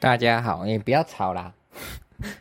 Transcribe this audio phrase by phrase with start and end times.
[0.00, 1.52] 大家好，你不要吵啦！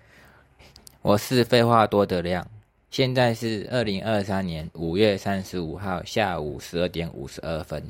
[1.02, 2.48] 我是废话多的亮，
[2.92, 7.84] 现在是二零二三年五月三十五号下午十二点五十二分。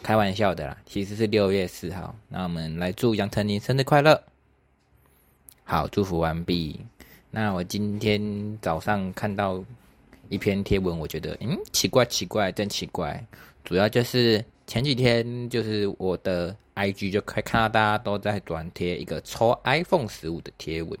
[0.00, 2.14] 开玩笑的啦，其实是六月四号。
[2.28, 4.22] 那我们来祝杨丞琳生日快乐。
[5.64, 6.80] 好，祝福完毕。
[7.32, 9.64] 那我今天早上看到
[10.28, 13.26] 一篇贴文，我觉得嗯，奇怪奇怪，真奇怪。
[13.64, 20.98] 主要就是前几天，就是我的 IG 就可以看到大家都在转贴一个抽 iPhone 十五的贴文，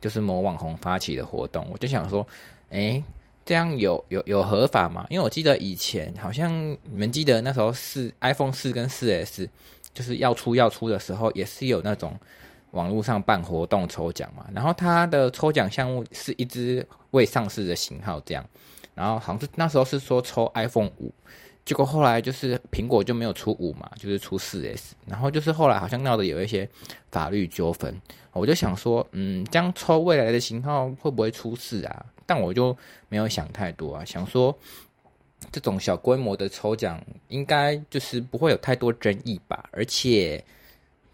[0.00, 1.66] 就是某网红发起的活动。
[1.72, 2.26] 我就想说，
[2.70, 3.02] 哎，
[3.46, 5.06] 这样有有有合法吗？
[5.08, 6.52] 因为我记得以前好像
[6.84, 9.48] 你们记得那时候是 iPhone 四跟四 S
[9.94, 12.14] 就是要出要出的时候，也是有那种
[12.72, 14.46] 网络上办活动抽奖嘛。
[14.52, 18.44] 然后它的抽奖项目是一只未上市的型号这样，
[18.94, 21.10] 然后好像是那时候是说抽 iPhone 五。
[21.68, 26.66] 结果后来就是苹果就没有出五嘛，就是出四 S，然后就是后来好像闹的有一些
[27.10, 27.94] 法律纠纷，
[28.32, 32.06] 我就想说，嗯，这样抽未来的型号会不会出事啊？
[32.24, 32.74] 但我就
[33.10, 34.58] 没有想太多啊，想说
[35.52, 40.42] 这种小规模的抽奖应该就是不会有太多争议吧，而且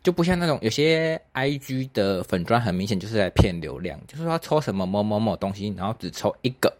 [0.04, 6.72] 就不像那种有些 IG 的粉砖很明显就是在骗流量，就是说抽什么某某某东西，然后只抽一个。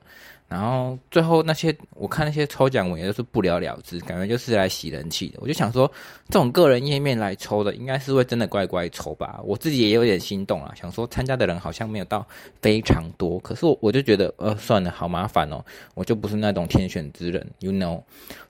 [0.55, 5.39] 然后最后那些我看那些抽奖文也都是不了了之，感觉就是来洗人气的。
[5.41, 5.91] 我就想说，
[6.29, 9.41] 这种个人页面来抽的，应该是会真的乖乖抽吧？
[9.43, 12.25] 我自己也有点心动啊，想说参加的人好像没有到
[12.63, 15.61] 非常多，可是我我就觉得，呃，算了，好麻烦哦，
[15.95, 18.01] 我就不是那种天选之人，you know。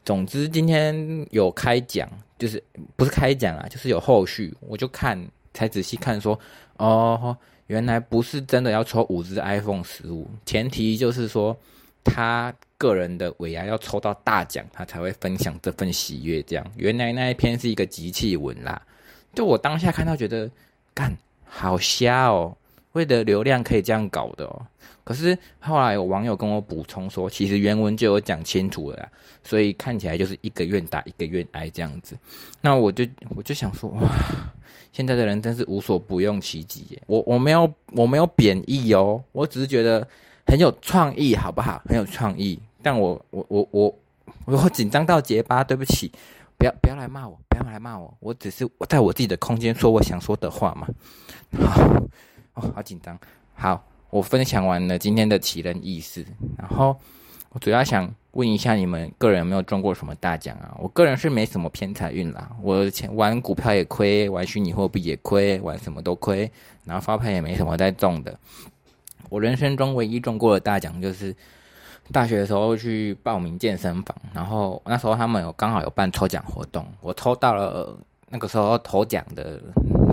[0.05, 2.06] 总之今天有开奖，
[2.38, 2.62] 就是
[2.97, 5.19] 不是开奖啊，就是有后续，我就看
[5.55, 6.38] 才仔细看说，
[6.77, 7.34] 哦，
[7.69, 11.56] 原来不是真的要抽五只 iPhone 十五，前提就是说。
[12.05, 16.42] 他个人的尾牙要抽到大奖，他才会分享这份喜悦。
[16.42, 18.80] 这样，原来那一篇是一个集气文啦。
[19.34, 20.48] 就我当下看到，觉得
[20.92, 22.55] 干好瞎哦，
[22.92, 24.66] 为了流量可以这样搞的哦。
[25.02, 29.09] 可是后来有网友跟我补充说，其实原文就有讲清楚了，
[29.42, 32.16] 所以看起来就是一个愿打一个愿挨这样子。
[32.60, 34.03] 那我就我就想说，哇，
[34.92, 36.98] 现在的人真是无所不用其极。
[37.06, 40.06] 我我没有我没有贬义哦，我只是觉得。
[40.47, 41.82] 很有创意，好不好？
[41.87, 43.94] 很有创意，但我我我我
[44.44, 46.12] 我紧张到结巴，对不起，
[46.59, 50.87] 不要不要来骂我，不要来骂我，我只是在我自己的空间说我想说的话嘛。
[51.60, 51.83] 好，
[52.54, 53.19] 哦，好紧张。
[53.54, 56.25] 好，我分享完了今天的奇人异事，
[56.59, 56.97] 然后
[57.50, 60.77] 我主要想问一下你们个人有没有中过什么大奖啊？
[60.78, 66.50] 我个人是没什么偏财运啦，我前玩股票也亏，玩虚拟货币也亏，玩什么都亏，
[66.84, 68.38] 然后发牌也没什么在中的。
[69.28, 71.34] 我人生中唯一中过的大奖就是
[72.12, 77.98] 大学的时候去报名健身房，然后那时候他们有刚好有办抽奖活动，我抽到了
[78.28, 79.58] 那个时候头奖的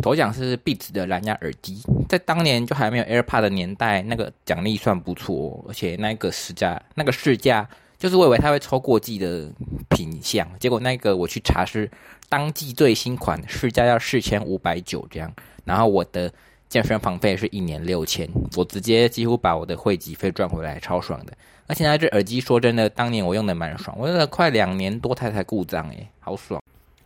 [0.01, 7.67] 头奖是 Beats 的蓝牙耳机，在当年就还没有 AirPod 的年代，那个奖励算不错，而且那个市价那个市价
[7.97, 9.51] 就是我以为他会抽过季的
[9.89, 11.91] 品相，结果那个我去查是
[12.29, 15.29] 当季最新款，市价要四千五百九这样，
[15.66, 16.31] 然后我的。
[16.72, 21.34] 健身房费是一年六千，我直接几乎把我的会籍费赚回来，超爽的。
[21.68, 26.62] 而且那这耳机说真的，当年我用的蛮爽，我用了快两年多才才故障诶，好爽。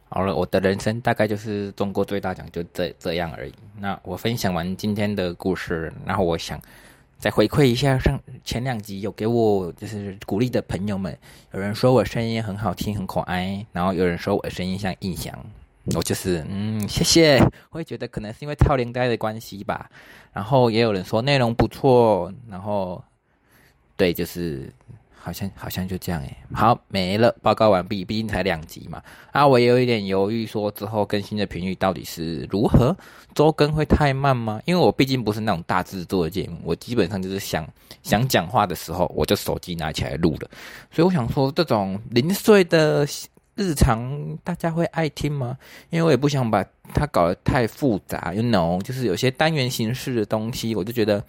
[0.08, 3.53] 好了，我的人生大概就是中国最大奖就这这样而已。
[3.80, 6.62] 那我分享完今天的故事，然后我想
[7.18, 11.18] 再回馈一下上前两集有给我就是鼓励的朋友们，
[11.53, 15.36] 有人说我声音很好听很可爱，然后有人说我的声音像印象。
[15.94, 17.40] 我就是，嗯，谢谢。
[17.69, 19.88] 我也觉得可能是因为超连带的关系吧。
[20.34, 23.03] 然后也有人说内容不错，然后
[23.96, 24.73] 对，就是
[25.13, 26.38] 好像好像就这样诶。
[26.53, 28.03] 好，没了，报告完毕。
[28.03, 29.00] 毕竟才两集嘛。
[29.31, 32.97] 啊，我也有一点犹豫，说之后更新的频率到底是如何？
[33.35, 34.59] 周更会太慢吗？
[34.66, 37.63] 因为我毕竟不是那种大制作的节目，我基本上就是想
[38.02, 40.50] 想讲话的时候，我就手机拿起来录了。
[40.91, 43.07] 所以我想说，这种零碎的。
[43.55, 45.57] 日常大家会爱听吗？
[45.89, 46.61] 因为我也不想把
[46.93, 51.23] 它搞得太复杂，you know，就是有些单元形式的东西，我就觉得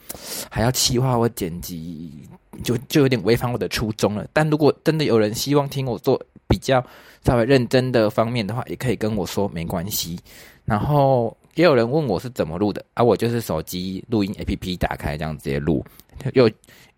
[0.50, 2.28] 还要细化或剪辑，
[2.64, 4.26] 就就有点违反我的初衷了。
[4.32, 6.84] 但如果真的有人希望听我做比较
[7.24, 10.18] 稍微认真的方面的话，也可以跟我说，没关系。
[10.64, 15.84] 然后也有人问我是怎么录的，啊，我就是手机录音 A P P 打开这样直接录，
[16.32, 16.50] 又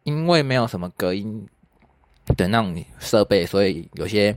[0.05, 1.47] 因为没有什么隔音
[2.35, 4.35] 的那种设备，所以有些。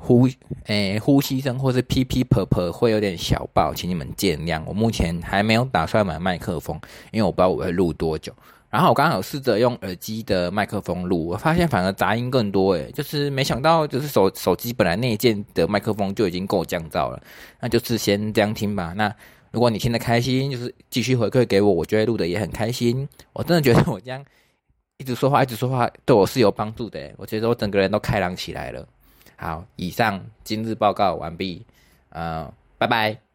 [0.00, 0.26] 呼
[0.64, 4.62] 诶呼吸声或是噼噼啪啪会有点小爆请你们见谅。
[4.66, 6.80] 我目前还没有打算买麦克风
[7.12, 8.32] 因为我不知道我会录多久。
[8.70, 17.20] 然后我刚好试着用耳机的麦克风录我发现反而杂音更多诶就是没想到就是手手机本来那一件的麦克风就已经够降噪了
[17.60, 18.94] 那就是先这样听吧。
[18.96, 19.14] 那
[19.50, 23.06] 如果你听得开心就是继续回馈给我我就会录的也很开心。
[23.32, 24.24] 我真的觉得我这样
[24.96, 28.86] 一直说话一直说话对我是有帮助的我觉得我整个人都开朗起来了。
[29.40, 31.64] 好，以上今日报告完毕。
[32.10, 33.29] 呃，拜拜。